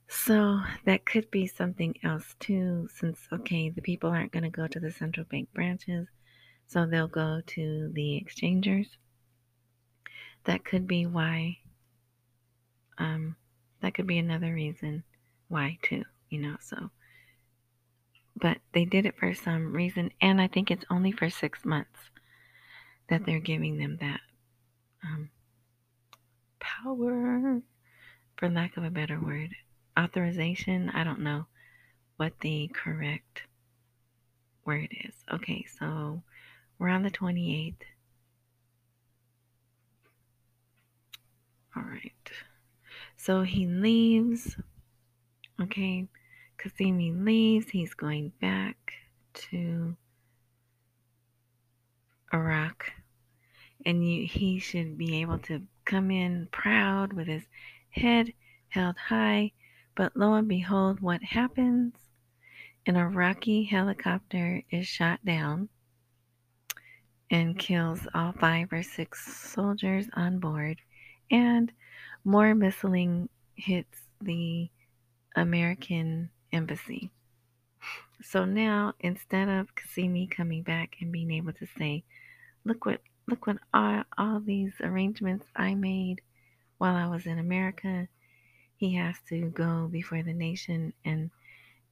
So 0.08 0.60
that 0.84 1.06
could 1.06 1.30
be 1.30 1.46
something 1.46 1.94
else 2.02 2.34
too, 2.40 2.88
since, 2.92 3.20
okay, 3.32 3.68
the 3.68 3.82
people 3.82 4.10
aren't 4.10 4.32
going 4.32 4.42
to 4.44 4.50
go 4.50 4.66
to 4.66 4.80
the 4.80 4.90
central 4.90 5.26
bank 5.26 5.48
branches, 5.52 6.08
so 6.66 6.86
they'll 6.86 7.06
go 7.06 7.42
to 7.46 7.90
the 7.92 8.16
exchangers. 8.16 8.88
That 10.44 10.64
could 10.64 10.88
be 10.88 11.06
why, 11.06 11.58
um, 12.98 13.36
that 13.82 13.94
could 13.94 14.06
be 14.08 14.18
another 14.18 14.52
reason 14.52 15.04
why 15.48 15.78
too, 15.82 16.04
you 16.30 16.40
know, 16.40 16.56
so 16.60 16.90
but 18.38 18.58
they 18.72 18.84
did 18.84 19.06
it 19.06 19.18
for 19.18 19.34
some 19.34 19.72
reason, 19.72 20.10
and 20.20 20.40
I 20.40 20.48
think 20.48 20.70
it's 20.70 20.84
only 20.90 21.12
for 21.12 21.30
six 21.30 21.64
months 21.64 22.10
that 23.08 23.24
they're 23.24 23.40
giving 23.40 23.78
them 23.78 23.96
that 24.00 24.20
um, 25.04 25.30
power, 26.60 27.62
for 28.36 28.48
lack 28.48 28.76
of 28.76 28.84
a 28.84 28.90
better 28.90 29.20
word, 29.20 29.50
authorization. 29.98 30.90
I 30.90 31.04
don't 31.04 31.20
know 31.20 31.46
what 32.16 32.40
the 32.40 32.68
correct 32.72 33.42
word 34.64 34.88
is. 35.04 35.14
Okay, 35.32 35.64
so 35.78 36.22
we're 36.78 36.88
on 36.88 37.02
the 37.02 37.10
28th. 37.10 37.74
All 41.76 41.82
right. 41.82 42.30
So 43.16 43.42
he 43.42 43.66
leaves. 43.66 44.56
Okay. 45.60 46.08
Qasimi 46.58 47.24
leaves, 47.24 47.68
he's 47.68 47.94
going 47.94 48.32
back 48.40 48.92
to 49.34 49.96
Iraq, 52.32 52.92
and 53.84 54.06
you, 54.06 54.26
he 54.26 54.58
should 54.58 54.96
be 54.96 55.20
able 55.20 55.38
to 55.40 55.62
come 55.86 56.10
in 56.10 56.48
proud 56.52 57.12
with 57.14 57.28
his 57.28 57.44
head 57.90 58.32
held 58.68 58.96
high. 58.98 59.52
But 59.94 60.14
lo 60.14 60.34
and 60.34 60.46
behold, 60.46 61.00
what 61.00 61.22
happens? 61.22 61.94
An 62.84 62.96
Iraqi 62.96 63.64
helicopter 63.64 64.62
is 64.70 64.86
shot 64.86 65.24
down 65.24 65.70
and 67.30 67.58
kills 67.58 68.06
all 68.14 68.32
five 68.32 68.72
or 68.72 68.82
six 68.82 69.50
soldiers 69.50 70.06
on 70.14 70.38
board, 70.38 70.80
and 71.30 71.72
more 72.24 72.54
missiling 72.54 73.28
hits 73.54 73.98
the 74.20 74.68
American 75.34 76.30
embassy. 76.52 77.10
So 78.22 78.44
now 78.44 78.94
instead 79.00 79.48
of 79.48 79.74
Qasimi 79.74 80.30
coming 80.30 80.62
back 80.62 80.96
and 81.00 81.10
being 81.10 81.30
able 81.30 81.52
to 81.54 81.66
say, 81.78 82.04
look 82.64 82.86
what 82.86 83.00
look 83.28 83.46
what 83.46 83.58
all, 83.74 84.02
all 84.16 84.40
these 84.40 84.72
arrangements 84.80 85.46
I 85.54 85.74
made 85.74 86.20
while 86.78 86.94
I 86.94 87.06
was 87.06 87.26
in 87.26 87.38
America, 87.38 88.08
he 88.76 88.94
has 88.94 89.16
to 89.28 89.48
go 89.50 89.88
before 89.90 90.22
the 90.22 90.32
nation 90.32 90.92
and 91.04 91.30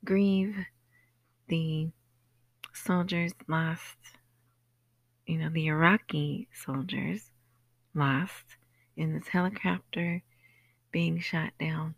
grieve 0.05 0.57
the 1.49 1.89
soldiers 2.73 3.33
lost, 3.49 3.97
you 5.27 5.39
know, 5.39 5.49
the 5.49 5.67
Iraqi 5.67 6.49
soldiers 6.53 7.31
lost 7.95 8.57
in 8.97 9.15
this 9.15 9.29
helicopter 9.29 10.23
being 10.93 11.19
shot 11.19 11.53
down 11.59 11.95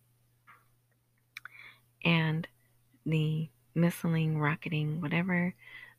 and 2.05 2.47
the 3.05 3.49
missiling, 3.77 4.39
rocketing, 4.39 5.01
whatever 5.01 5.55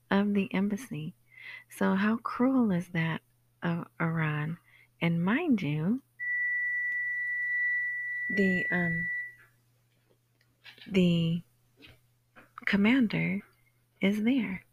of 0.09 0.33
the 0.33 0.51
embassy. 0.53 1.13
So, 1.69 1.95
how 1.95 2.17
cruel 2.17 2.71
is 2.71 2.87
that 2.89 3.21
of 3.67 3.85
Iran? 4.01 4.57
And 5.01 5.23
mind 5.23 5.61
you, 5.61 6.01
the 8.29 8.65
um, 8.71 9.07
the 10.89 11.41
commander 12.65 13.41
is 14.01 14.23
there. 14.23 14.63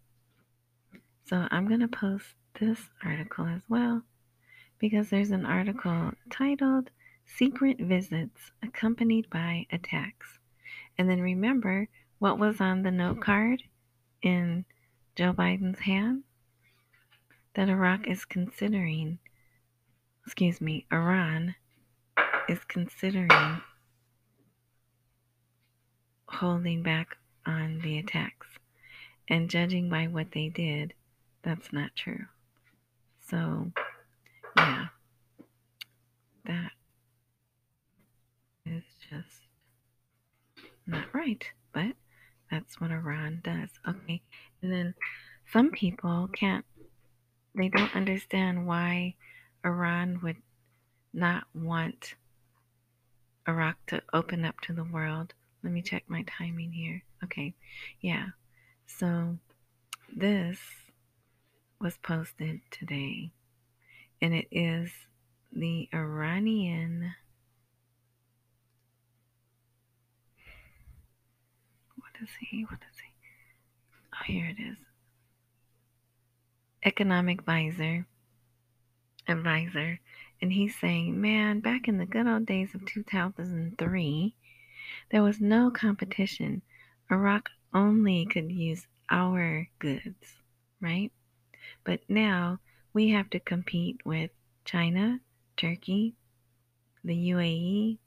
So 1.27 1.47
I'm 1.51 1.67
going 1.67 1.81
to 1.81 1.89
post 1.89 2.27
this 2.61 2.79
article 3.05 3.47
as 3.47 3.63
well 3.69 4.03
because 4.79 5.11
there's 5.11 5.31
an 5.31 5.47
article 5.47 6.13
titled 6.31 6.91
Secret 7.27 7.79
Visits 7.81 8.53
Accompanied 8.63 9.31
by 9.31 9.67
Attacks. 9.73 10.39
And 10.99 11.09
then 11.09 11.21
remember 11.21 11.89
what 12.19 12.39
was 12.39 12.61
on 12.61 12.83
the 12.83 12.91
note 12.91 13.21
card 13.21 13.63
in 14.23 14.65
Joe 15.17 15.33
Biden's 15.33 15.81
hand? 15.81 16.25
That 17.55 17.69
Iraq 17.69 18.09
is 18.09 18.25
considering, 18.25 19.19
excuse 20.27 20.61
me, 20.61 20.87
Iran 20.93 21.55
is 22.49 22.59
considering 22.67 23.61
holding 26.27 26.83
back 26.83 27.17
on 27.47 27.81
the 27.81 27.99
attacks. 27.99 28.49
And 29.29 29.49
judging 29.49 29.89
by 29.89 30.07
what 30.09 30.33
they 30.33 30.49
did, 30.49 30.93
that's 31.43 31.73
not 31.73 31.95
true. 31.97 32.27
So, 33.29 33.73
yeah, 34.57 34.87
that 36.45 36.73
is 38.67 38.83
just 39.11 39.41
not 40.87 41.07
right, 41.15 41.43
but 41.73 41.95
that's 42.51 42.81
what 42.81 42.91
Iran 42.91 43.41
does. 43.43 43.71
Okay. 43.89 44.21
And 44.61 44.71
then 44.71 44.95
some 45.51 45.71
people 45.71 46.29
can't, 46.33 46.65
they 47.55 47.69
don't 47.69 47.95
understand 47.95 48.67
why 48.67 49.15
Iran 49.65 50.21
would 50.23 50.37
not 51.13 51.45
want 51.55 52.15
Iraq 53.47 53.77
to 53.87 54.03
open 54.13 54.45
up 54.45 54.61
to 54.63 54.73
the 54.73 54.85
world. 54.85 55.35
Let 55.63 55.73
me 55.73 55.83
check 55.83 56.05
my 56.09 56.25
timing 56.27 56.73
here. 56.73 57.03
Okay. 57.23 57.55
Yeah. 58.01 58.27
So 58.87 59.39
this 60.15 60.59
was 61.81 61.97
posted 62.03 62.61
today, 62.71 63.31
and 64.21 64.35
it 64.35 64.49
is 64.51 64.91
the 65.53 65.89
Iranian 65.95 67.15
is 72.25 72.31
he? 72.41 72.63
What 72.65 72.81
is 72.91 72.99
he? 72.99 73.11
Oh, 74.15 74.25
here 74.27 74.47
it 74.47 74.61
is. 74.61 74.77
Economic 76.85 77.41
advisor. 77.41 78.07
Advisor. 79.27 80.01
And 80.43 80.53
he's 80.53 80.77
saying, 80.79 81.19
man, 81.19 81.61
back 81.61 81.89
in 81.89 81.97
the 81.97 82.05
good 82.05 82.27
old 82.27 82.45
days 82.45 82.75
of 82.75 82.85
2003, 82.85 84.35
there 85.11 85.23
was 85.23 85.41
no 85.41 85.71
competition. 85.71 86.61
Iraq 87.11 87.49
only 87.73 88.27
could 88.27 88.53
use 88.53 88.87
our 89.11 89.69
goods, 89.79 90.37
right? 90.81 91.11
But 91.85 92.01
now 92.09 92.59
we 92.93 93.09
have 93.11 93.31
to 93.31 93.41
compete 93.41 94.01
with 94.05 94.31
China, 94.67 95.21
Turkey, 95.57 96.15
the 97.03 97.31
UAE. 97.31 97.99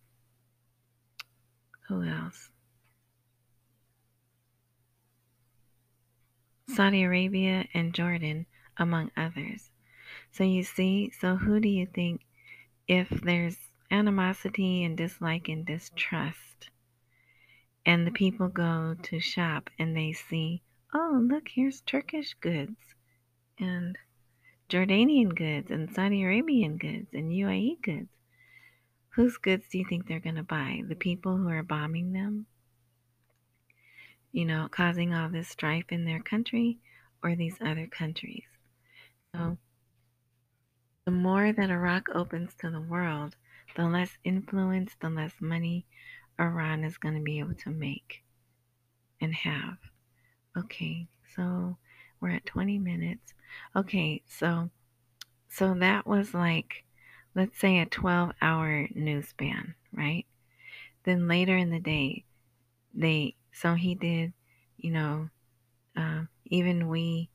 Who 1.87 2.03
else? 2.03 2.49
Saudi 6.69 7.03
Arabia, 7.03 7.65
and 7.73 7.93
Jordan, 7.93 8.45
among 8.79 9.11
others. 9.17 9.69
So 10.31 10.43
you 10.43 10.63
see, 10.63 11.09
so 11.09 11.35
who 11.35 11.59
do 11.59 11.67
you 11.67 11.85
think, 11.85 12.21
if 12.87 13.09
there's 13.09 13.57
animosity 13.91 14.83
and 14.83 14.97
dislike 14.97 15.49
and 15.49 15.65
distrust, 15.65 16.69
and 17.85 18.05
the 18.05 18.11
people 18.11 18.47
go 18.47 18.95
to 19.03 19.19
shop 19.19 19.69
and 19.79 19.95
they 19.95 20.13
see, 20.13 20.61
oh, 20.93 21.21
look, 21.23 21.49
here's 21.49 21.81
Turkish 21.81 22.33
goods 22.35 22.77
and 23.59 23.97
Jordanian 24.69 25.35
goods 25.35 25.71
and 25.71 25.93
Saudi 25.93 26.23
Arabian 26.23 26.77
goods 26.77 27.13
and 27.13 27.31
UAE 27.31 27.81
goods. 27.81 28.09
Whose 29.09 29.37
goods 29.37 29.67
do 29.71 29.79
you 29.79 29.85
think 29.85 30.07
they're 30.07 30.19
going 30.19 30.35
to 30.35 30.43
buy? 30.43 30.83
The 30.87 30.95
people 30.95 31.37
who 31.37 31.49
are 31.49 31.63
bombing 31.63 32.13
them? 32.13 32.45
you 34.31 34.45
know, 34.45 34.67
causing 34.69 35.13
all 35.13 35.29
this 35.29 35.47
strife 35.49 35.91
in 35.91 36.05
their 36.05 36.21
country 36.21 36.77
or 37.23 37.35
these 37.35 37.57
other 37.61 37.87
countries. 37.87 38.43
So, 39.35 39.57
the 41.05 41.11
more 41.11 41.51
that 41.53 41.69
Iraq 41.69 42.09
opens 42.13 42.53
to 42.55 42.69
the 42.69 42.81
world, 42.81 43.35
the 43.75 43.85
less 43.85 44.17
influence, 44.23 44.95
the 44.99 45.09
less 45.09 45.33
money 45.39 45.85
Iran 46.39 46.83
is 46.83 46.97
going 46.97 47.15
to 47.15 47.21
be 47.21 47.39
able 47.39 47.55
to 47.55 47.69
make 47.69 48.23
and 49.21 49.33
have. 49.33 49.77
Okay, 50.57 51.07
so 51.35 51.77
we're 52.19 52.31
at 52.31 52.45
20 52.45 52.79
minutes. 52.79 53.33
Okay, 53.75 54.21
so 54.27 54.69
so 55.49 55.73
that 55.75 56.07
was 56.07 56.33
like 56.33 56.83
let's 57.35 57.59
say 57.59 57.79
a 57.79 57.85
12 57.85 58.31
hour 58.41 58.87
news 58.95 59.29
span, 59.29 59.75
right? 59.93 60.25
Then 61.03 61.27
later 61.27 61.57
in 61.57 61.69
the 61.69 61.79
day, 61.79 62.25
they 62.93 63.35
so 63.53 63.75
he 63.75 63.95
did, 63.95 64.33
you 64.77 64.91
know, 64.91 65.29
uh, 65.95 66.23
even 66.45 66.87
we, 66.89 67.29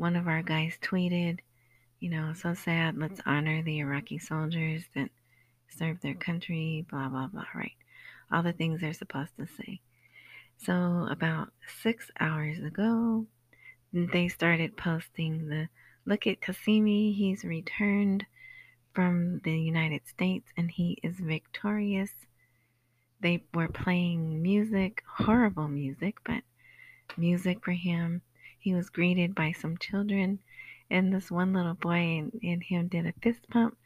one 0.00 0.16
of 0.16 0.26
our 0.26 0.40
guys 0.40 0.78
tweeted, 0.82 1.40
you 1.98 2.08
know, 2.08 2.32
so 2.32 2.54
sad. 2.54 2.96
Let's 2.96 3.20
honor 3.26 3.62
the 3.62 3.80
Iraqi 3.80 4.18
soldiers 4.18 4.82
that 4.94 5.10
served 5.68 6.02
their 6.02 6.14
country. 6.14 6.86
Blah 6.90 7.10
blah 7.10 7.26
blah. 7.26 7.44
Right, 7.54 7.76
all 8.32 8.42
the 8.42 8.54
things 8.54 8.80
they're 8.80 8.94
supposed 8.94 9.36
to 9.38 9.46
say. 9.46 9.82
So 10.56 11.06
about 11.10 11.52
six 11.82 12.10
hours 12.18 12.58
ago, 12.60 13.26
they 13.92 14.28
started 14.28 14.78
posting 14.78 15.48
the 15.48 15.68
look 16.06 16.26
at 16.26 16.40
Qasimi. 16.40 17.14
He's 17.14 17.44
returned 17.44 18.24
from 18.94 19.40
the 19.44 19.52
United 19.52 20.08
States 20.08 20.48
and 20.56 20.70
he 20.70 20.98
is 21.02 21.16
victorious. 21.20 22.10
They 23.20 23.44
were 23.52 23.68
playing 23.68 24.40
music, 24.40 25.02
horrible 25.06 25.68
music, 25.68 26.16
but 26.24 26.42
music 27.18 27.62
for 27.62 27.72
him. 27.72 28.22
He 28.60 28.74
was 28.74 28.90
greeted 28.90 29.34
by 29.34 29.52
some 29.52 29.78
children, 29.78 30.38
and 30.90 31.12
this 31.12 31.30
one 31.30 31.52
little 31.52 31.74
boy 31.74 32.18
and, 32.18 32.40
and 32.42 32.62
him 32.62 32.88
did 32.88 33.06
a 33.06 33.14
fist 33.22 33.48
pump, 33.50 33.76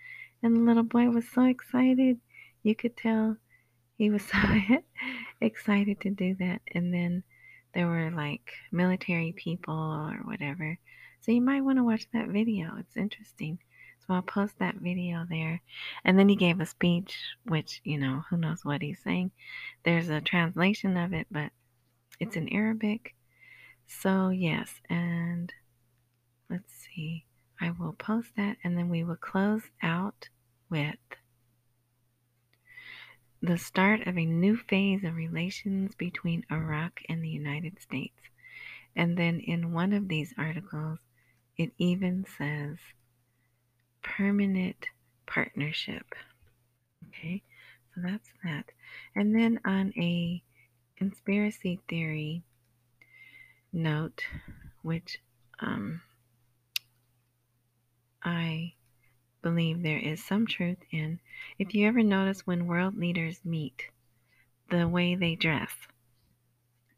and 0.42 0.54
the 0.54 0.60
little 0.60 0.82
boy 0.82 1.08
was 1.08 1.28
so 1.28 1.44
excited. 1.44 2.20
You 2.62 2.74
could 2.74 2.96
tell 2.96 3.38
he 3.96 4.10
was 4.10 4.22
so 4.32 4.38
excited 5.40 6.00
to 6.00 6.10
do 6.10 6.34
that. 6.34 6.60
And 6.72 6.92
then 6.92 7.22
there 7.72 7.87
were 7.87 8.10
like 8.10 8.52
military 8.72 9.32
people 9.32 9.74
or 9.74 10.20
whatever. 10.24 10.78
So 11.20 11.32
you 11.32 11.40
might 11.40 11.62
want 11.62 11.78
to 11.78 11.84
watch 11.84 12.06
that 12.12 12.28
video. 12.28 12.74
It's 12.78 12.96
interesting. 12.96 13.58
So 14.06 14.14
I'll 14.14 14.22
post 14.22 14.58
that 14.58 14.76
video 14.76 15.24
there. 15.28 15.62
And 16.04 16.18
then 16.18 16.28
he 16.28 16.37
gave 16.37 16.60
a 16.60 16.66
speech, 16.66 17.16
which, 17.44 17.80
you 17.84 17.98
know, 17.98 18.24
who 18.28 18.37
knows 18.37 18.64
what 18.64 18.82
he's 18.82 19.02
saying. 19.02 19.30
There's 19.84 20.10
a 20.10 20.20
translation 20.20 20.96
of 20.96 21.14
it, 21.14 21.26
but 21.30 21.50
it's 22.20 22.37
in 22.37 22.52
Arabic. 22.52 23.14
So, 23.87 24.31
yes, 24.31 24.81
and 24.88 25.53
let's 26.51 26.73
see. 26.73 27.25
I 27.61 27.70
will 27.70 27.92
post 27.92 28.31
that 28.37 28.57
and 28.64 28.77
then 28.77 28.88
we 28.88 29.05
will 29.05 29.16
close 29.16 29.62
out 29.83 30.29
with 30.68 30.97
the 33.40 33.59
start 33.59 34.07
of 34.07 34.16
a 34.16 34.25
new 34.25 34.57
phase 34.57 35.05
of 35.05 35.14
relations 35.14 35.94
between 35.94 36.44
Iraq 36.51 37.01
and 37.09 37.23
the 37.23 37.29
United 37.29 37.81
States. 37.81 38.20
And 38.97 39.16
then 39.16 39.40
in 39.40 39.73
one 39.73 39.92
of 39.92 40.09
these 40.09 40.33
articles, 40.38 40.99
it 41.57 41.73
even 41.79 42.25
says 42.38 42.79
permanent 44.03 44.87
partnership. 45.27 46.14
Okay, 47.09 47.42
so 47.94 48.01
that's 48.03 48.31
that. 48.42 48.70
And 49.14 49.35
then 49.35 49.61
on 49.64 49.92
a 49.97 50.42
conspiracy 50.97 51.81
theory 51.88 52.42
note, 53.74 54.22
which 54.82 55.18
um, 55.60 56.00
I 58.22 58.74
believe 59.42 59.82
there 59.82 59.98
is 59.98 60.24
some 60.24 60.46
truth 60.46 60.78
in. 60.90 61.20
If 61.58 61.74
you 61.74 61.87
ever 61.87 62.02
notice 62.02 62.46
when 62.46 62.66
world 62.66 62.96
leaders 62.96 63.44
meet, 63.44 63.88
the 64.70 64.88
way 64.88 65.14
they 65.14 65.34
dress, 65.34 65.72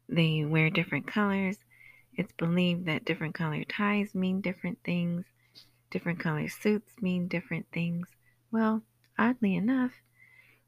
they 0.07 0.45
wear 0.45 0.69
different 0.69 1.07
colors. 1.07 1.57
It's 2.13 2.31
believed 2.33 2.85
that 2.85 3.05
different 3.05 3.35
color 3.35 3.63
ties 3.65 4.15
mean 4.15 4.41
different 4.41 4.79
things, 4.83 5.25
different 5.91 6.19
color 6.19 6.47
suits 6.47 6.93
mean 7.01 7.27
different 7.27 7.65
things. 7.71 8.07
Well, 8.51 8.83
oddly 9.19 9.55
enough, 9.55 9.91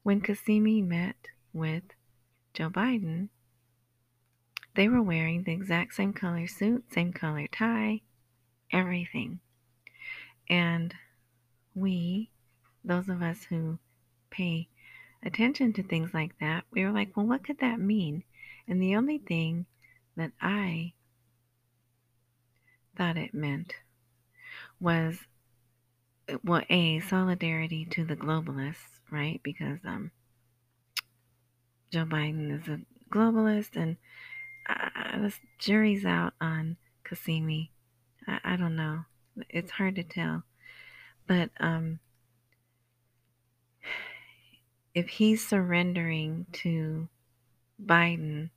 when 0.02 0.20
Qasimi 0.20 0.86
met 0.86 1.16
with 1.52 1.82
Joe 2.52 2.70
Biden, 2.70 3.28
they 4.74 4.88
were 4.88 5.02
wearing 5.02 5.42
the 5.42 5.52
exact 5.52 5.94
same 5.94 6.12
color 6.12 6.46
suit, 6.46 6.84
same 6.92 7.12
color 7.12 7.46
tie, 7.48 8.00
everything. 8.72 9.40
And 10.48 10.94
we, 11.74 12.30
those 12.84 13.08
of 13.08 13.22
us 13.22 13.44
who 13.44 13.78
pay 14.30 14.68
attention 15.22 15.72
to 15.74 15.82
things 15.82 16.14
like 16.14 16.38
that, 16.40 16.64
we 16.70 16.84
were 16.84 16.92
like, 16.92 17.16
well, 17.16 17.26
what 17.26 17.44
could 17.44 17.58
that 17.58 17.80
mean? 17.80 18.24
And 18.66 18.80
the 18.80 18.96
only 18.96 19.18
thing 19.18 19.66
that 20.16 20.32
I 20.40 20.92
thought 22.96 23.16
it 23.16 23.34
meant 23.34 23.74
was, 24.78 25.18
well, 26.44 26.62
a 26.70 27.00
solidarity 27.00 27.84
to 27.86 28.04
the 28.04 28.16
globalists, 28.16 29.00
right? 29.10 29.40
Because 29.42 29.78
um, 29.84 30.10
Joe 31.90 32.04
Biden 32.04 32.60
is 32.60 32.68
a 32.68 32.80
globalist, 33.12 33.74
and 33.74 33.96
uh, 34.70 35.18
the 35.18 35.34
jury's 35.58 36.04
out 36.04 36.34
on 36.40 36.76
Qasimi. 37.04 37.70
I, 38.26 38.38
I 38.44 38.56
don't 38.56 38.76
know. 38.76 39.04
It's 39.48 39.72
hard 39.72 39.96
to 39.96 40.02
tell. 40.02 40.42
But 41.26 41.50
um, 41.60 42.00
if 44.94 45.08
he's 45.08 45.46
surrendering 45.46 46.46
to 46.52 47.08
Biden, 47.84 48.50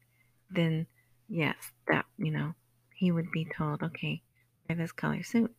then 0.49 0.87
yes, 1.29 1.55
that, 1.87 2.05
you 2.17 2.31
know, 2.31 2.53
he 2.95 3.11
would 3.11 3.31
be 3.31 3.45
told, 3.45 3.83
okay, 3.83 4.21
wear 4.67 4.77
this 4.77 4.91
color 4.91 5.23
suit. 5.23 5.53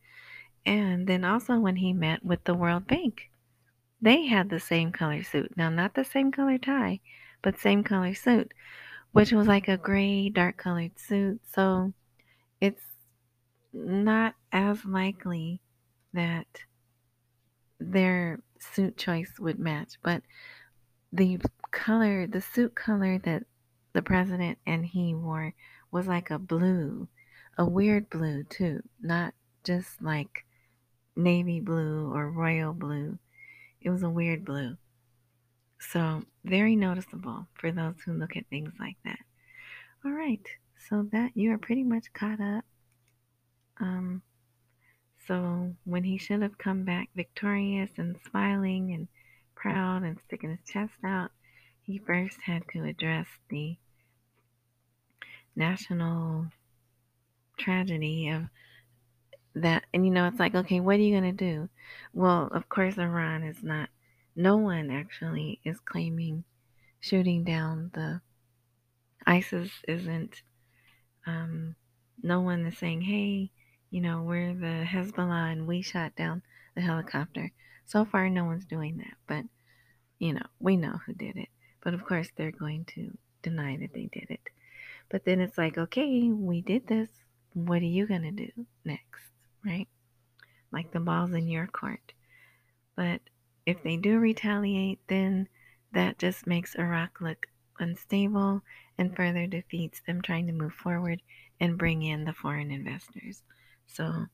And 0.65 1.07
then 1.07 1.23
also 1.23 1.59
when 1.59 1.75
he 1.77 1.93
met 1.93 2.25
with 2.25 2.43
the 2.43 2.55
World 2.55 2.87
Bank, 2.87 3.29
they 4.01 4.25
had 4.25 4.49
the 4.49 4.59
same 4.59 4.91
color 4.91 5.23
suit. 5.23 5.55
Now, 5.55 5.69
not 5.69 5.93
the 5.93 6.03
same 6.03 6.31
color 6.31 6.57
tie, 6.57 6.99
but 7.41 7.59
same 7.59 7.83
color 7.83 8.13
suit, 8.13 8.53
which 9.15 9.31
was 9.31 9.47
like 9.47 9.69
a 9.69 9.77
gray, 9.77 10.27
dark 10.27 10.57
colored 10.57 10.99
suit. 10.99 11.39
So 11.53 11.93
it's 12.59 12.83
not 13.71 14.35
as 14.51 14.83
likely 14.83 15.61
that 16.11 16.45
their 17.79 18.41
suit 18.59 18.97
choice 18.97 19.31
would 19.39 19.57
match, 19.57 19.93
but 20.03 20.21
the 21.13 21.39
color, 21.71 22.27
the 22.27 22.41
suit 22.41 22.75
color 22.75 23.17
that 23.19 23.43
the 23.93 24.01
president 24.01 24.57
and 24.67 24.85
he 24.85 25.15
wore 25.15 25.53
was 25.93 26.07
like 26.07 26.29
a 26.29 26.37
blue, 26.37 27.07
a 27.57 27.63
weird 27.63 28.09
blue 28.09 28.43
too, 28.43 28.81
not 29.01 29.33
just 29.63 30.01
like 30.01 30.43
navy 31.15 31.61
blue 31.61 32.13
or 32.13 32.29
royal 32.29 32.73
blue. 32.73 33.17
It 33.79 33.91
was 33.91 34.03
a 34.03 34.09
weird 34.09 34.43
blue. 34.43 34.75
So, 35.91 36.23
very 36.43 36.75
noticeable 36.75 37.47
for 37.53 37.71
those 37.71 37.95
who 38.05 38.13
look 38.13 38.35
at 38.35 38.47
things 38.47 38.73
like 38.79 38.97
that. 39.05 39.19
All 40.03 40.11
right, 40.11 40.45
so 40.89 41.07
that 41.11 41.31
you 41.35 41.51
are 41.51 41.57
pretty 41.57 41.83
much 41.83 42.11
caught 42.13 42.39
up. 42.39 42.63
Um, 43.79 44.21
so 45.27 45.73
when 45.85 46.03
he 46.03 46.17
should 46.17 46.41
have 46.41 46.57
come 46.57 46.83
back 46.83 47.09
victorious 47.15 47.89
and 47.97 48.15
smiling 48.29 48.93
and 48.93 49.07
proud 49.55 50.03
and 50.03 50.19
sticking 50.25 50.51
his 50.51 50.59
chest 50.71 50.93
out, 51.03 51.31
he 51.81 51.97
first 51.97 52.41
had 52.41 52.63
to 52.73 52.83
address 52.83 53.27
the 53.49 53.77
national 55.55 56.47
tragedy 57.57 58.29
of 58.29 58.43
that. 59.55 59.85
And 59.93 60.05
you 60.05 60.11
know, 60.11 60.27
it's 60.27 60.39
like, 60.39 60.55
okay, 60.55 60.79
what 60.79 60.97
are 60.97 61.03
you 61.03 61.19
going 61.19 61.35
to 61.35 61.45
do? 61.45 61.69
Well, 62.13 62.49
of 62.51 62.69
course, 62.69 62.97
Iran 62.97 63.43
is 63.43 63.63
not, 63.63 63.89
no 64.35 64.57
one 64.57 64.91
actually 64.91 65.59
is 65.63 65.79
claiming 65.79 66.43
shooting 66.99 67.43
down 67.43 67.91
the 67.93 68.21
ISIS 69.25 69.71
isn't, 69.87 70.41
um, 71.25 71.75
no 72.21 72.41
one 72.41 72.65
is 72.65 72.77
saying, 72.77 73.01
hey, 73.01 73.51
you 73.89 74.01
know, 74.01 74.23
we're 74.23 74.53
the 74.53 74.85
Hezbollah 74.85 75.51
and 75.51 75.67
we 75.67 75.81
shot 75.81 76.15
down 76.15 76.41
the 76.75 76.81
helicopter. 76.81 77.51
So 77.85 78.05
far, 78.05 78.29
no 78.29 78.45
one's 78.45 78.65
doing 78.65 78.97
that, 78.97 79.15
but, 79.27 79.45
you 80.19 80.33
know, 80.33 80.45
we 80.59 80.77
know 80.77 80.99
who 81.05 81.13
did 81.13 81.37
it. 81.37 81.49
But 81.83 81.93
of 81.93 82.03
course, 82.03 82.27
they're 82.35 82.51
going 82.51 82.85
to 82.95 83.15
deny 83.43 83.77
that 83.77 83.93
they 83.93 84.09
did 84.11 84.27
it. 84.29 84.49
But 85.09 85.23
then 85.23 85.39
it's 85.39 85.57
like, 85.57 85.77
okay, 85.77 86.29
we 86.29 86.61
did 86.61 86.87
this. 86.87 87.09
What 87.53 87.81
are 87.81 87.85
you 87.85 88.07
going 88.07 88.23
to 88.23 88.31
do 88.31 88.51
next? 88.83 89.21
Right? 89.63 89.87
Like 90.71 90.91
the 90.91 90.99
ball's 90.99 91.33
in 91.33 91.47
your 91.47 91.67
court. 91.67 92.13
But 92.95 93.21
if 93.65 93.81
they 93.83 93.97
do 93.97 94.19
retaliate, 94.19 94.99
then 95.07 95.47
that 95.91 96.17
just 96.19 96.45
makes 96.45 96.75
Iraq 96.75 97.21
look 97.21 97.47
unstable 97.79 98.61
and 98.97 99.15
further 99.15 99.47
defeats 99.47 100.01
them 100.05 100.21
trying 100.21 100.47
to 100.47 100.53
move 100.53 100.73
forward 100.73 101.21
and 101.59 101.77
bring 101.77 102.03
in 102.03 102.25
the 102.25 102.33
foreign 102.33 102.71
investors. 102.71 103.41
So, 103.87 104.25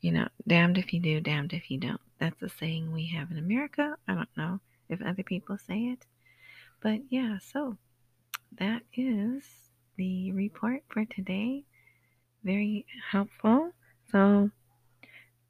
you 0.00 0.12
know, 0.12 0.28
damned 0.46 0.78
if 0.78 0.92
you 0.92 1.00
do, 1.00 1.20
damned 1.20 1.52
if 1.52 1.70
you 1.70 1.78
don't. 1.78 2.00
that's 2.18 2.42
a 2.42 2.48
saying 2.48 2.92
we 2.92 3.06
have 3.06 3.30
in 3.30 3.38
America. 3.38 3.96
I 4.06 4.14
don't 4.14 4.36
know 4.36 4.60
if 4.88 5.00
other 5.02 5.22
people 5.22 5.58
say 5.58 5.78
it. 5.86 6.06
But 6.80 7.00
yeah, 7.10 7.38
so 7.38 7.76
that 8.58 8.82
is 8.94 9.44
the 9.96 10.32
report 10.32 10.82
for 10.88 11.04
today. 11.04 11.64
Very 12.44 12.86
helpful. 13.10 13.72
So 14.10 14.50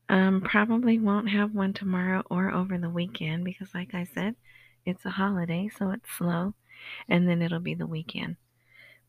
um, 0.09 0.41
probably 0.41 0.99
won't 0.99 1.31
have 1.31 1.55
one 1.55 1.73
tomorrow 1.73 2.23
or 2.31 2.51
over 2.51 2.79
the 2.79 2.91
weekend 2.91 3.45
because, 3.45 3.75
like 3.75 3.95
I 3.95 4.05
said, 4.05 4.37
it's 4.85 5.05
a 5.05 5.11
holiday, 5.11 5.71
so 5.79 5.91
it's 5.91 6.11
slow, 6.11 6.55
and 7.09 7.29
then 7.29 7.41
it'll 7.43 7.61
be 7.61 7.75
the 7.75 7.87
weekend. 7.87 8.37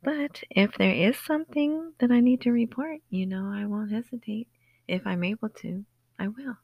But 0.03 0.43
if 0.49 0.75
there 0.77 0.93
is 0.93 1.17
something 1.17 1.93
that 1.99 2.11
I 2.11 2.19
need 2.19 2.41
to 2.41 2.51
report, 2.51 2.99
you 3.09 3.25
know, 3.25 3.51
I 3.53 3.65
won't 3.65 3.91
hesitate. 3.91 4.47
If 4.87 5.07
I'm 5.07 5.23
able 5.23 5.49
to, 5.49 5.85
I 6.19 6.27
will. 6.27 6.57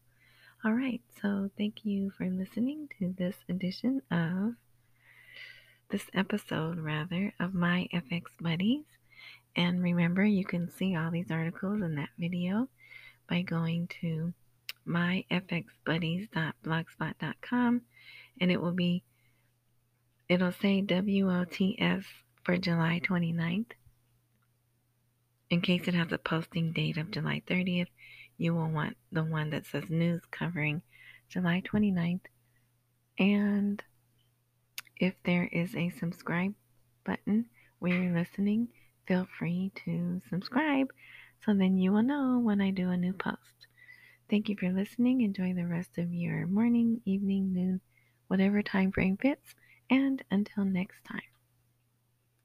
All 0.63 0.73
right, 0.73 1.01
so 1.21 1.49
thank 1.57 1.85
you 1.85 2.11
for 2.17 2.29
listening 2.29 2.89
to 2.99 3.15
this 3.17 3.37
edition 3.47 4.01
of 4.11 4.55
this 5.89 6.05
episode, 6.13 6.79
rather, 6.79 7.33
of 7.39 7.53
my 7.53 7.87
FX 7.93 8.23
Buddies. 8.41 8.83
And 9.55 9.81
remember, 9.81 10.23
you 10.25 10.43
can 10.43 10.69
see 10.69 10.95
all 10.95 11.09
these 11.09 11.31
articles 11.31 11.81
in 11.81 11.95
that 11.95 12.09
video 12.17 12.67
by 13.29 13.41
going 13.41 13.87
to 14.01 14.33
myfxbuddies.blogspot.com 14.87 17.81
and 18.41 18.51
it 18.51 18.61
will 18.61 18.71
be 18.71 19.03
it'll 20.27 20.51
say 20.51 20.81
WOTS 20.81 22.05
for 22.43 22.57
July 22.57 22.99
29th. 23.03 23.71
In 25.49 25.61
case 25.61 25.87
it 25.87 25.93
has 25.95 26.11
a 26.11 26.17
posting 26.17 26.73
date 26.73 26.97
of 26.97 27.11
July 27.11 27.41
30th, 27.47 27.87
you 28.37 28.53
will 28.53 28.69
want 28.69 28.97
the 29.11 29.23
one 29.23 29.49
that 29.49 29.65
says 29.65 29.89
news 29.89 30.21
covering 30.31 30.81
July 31.27 31.61
29th. 31.71 32.21
And 33.17 33.83
if 34.97 35.15
there 35.25 35.49
is 35.51 35.75
a 35.75 35.89
subscribe 35.89 36.53
button 37.03 37.45
where 37.79 37.93
you're 37.93 38.17
listening, 38.17 38.69
feel 39.07 39.27
free 39.37 39.71
to 39.85 40.21
subscribe 40.29 40.91
so 41.45 41.53
then 41.53 41.77
you 41.77 41.91
will 41.91 42.03
know 42.03 42.39
when 42.39 42.61
I 42.61 42.71
do 42.71 42.89
a 42.89 42.97
new 42.97 43.13
post. 43.13 43.67
Thank 44.29 44.49
you 44.49 44.55
for 44.55 44.69
listening. 44.69 45.21
Enjoy 45.21 45.53
the 45.53 45.65
rest 45.65 45.97
of 45.97 46.13
your 46.13 46.45
morning, 46.45 47.01
evening, 47.05 47.53
noon, 47.53 47.81
whatever 48.27 48.61
time 48.61 48.91
frame 48.91 49.17
fits, 49.17 49.55
and 49.89 50.23
until 50.29 50.65
next 50.65 51.03
time. 51.03 51.21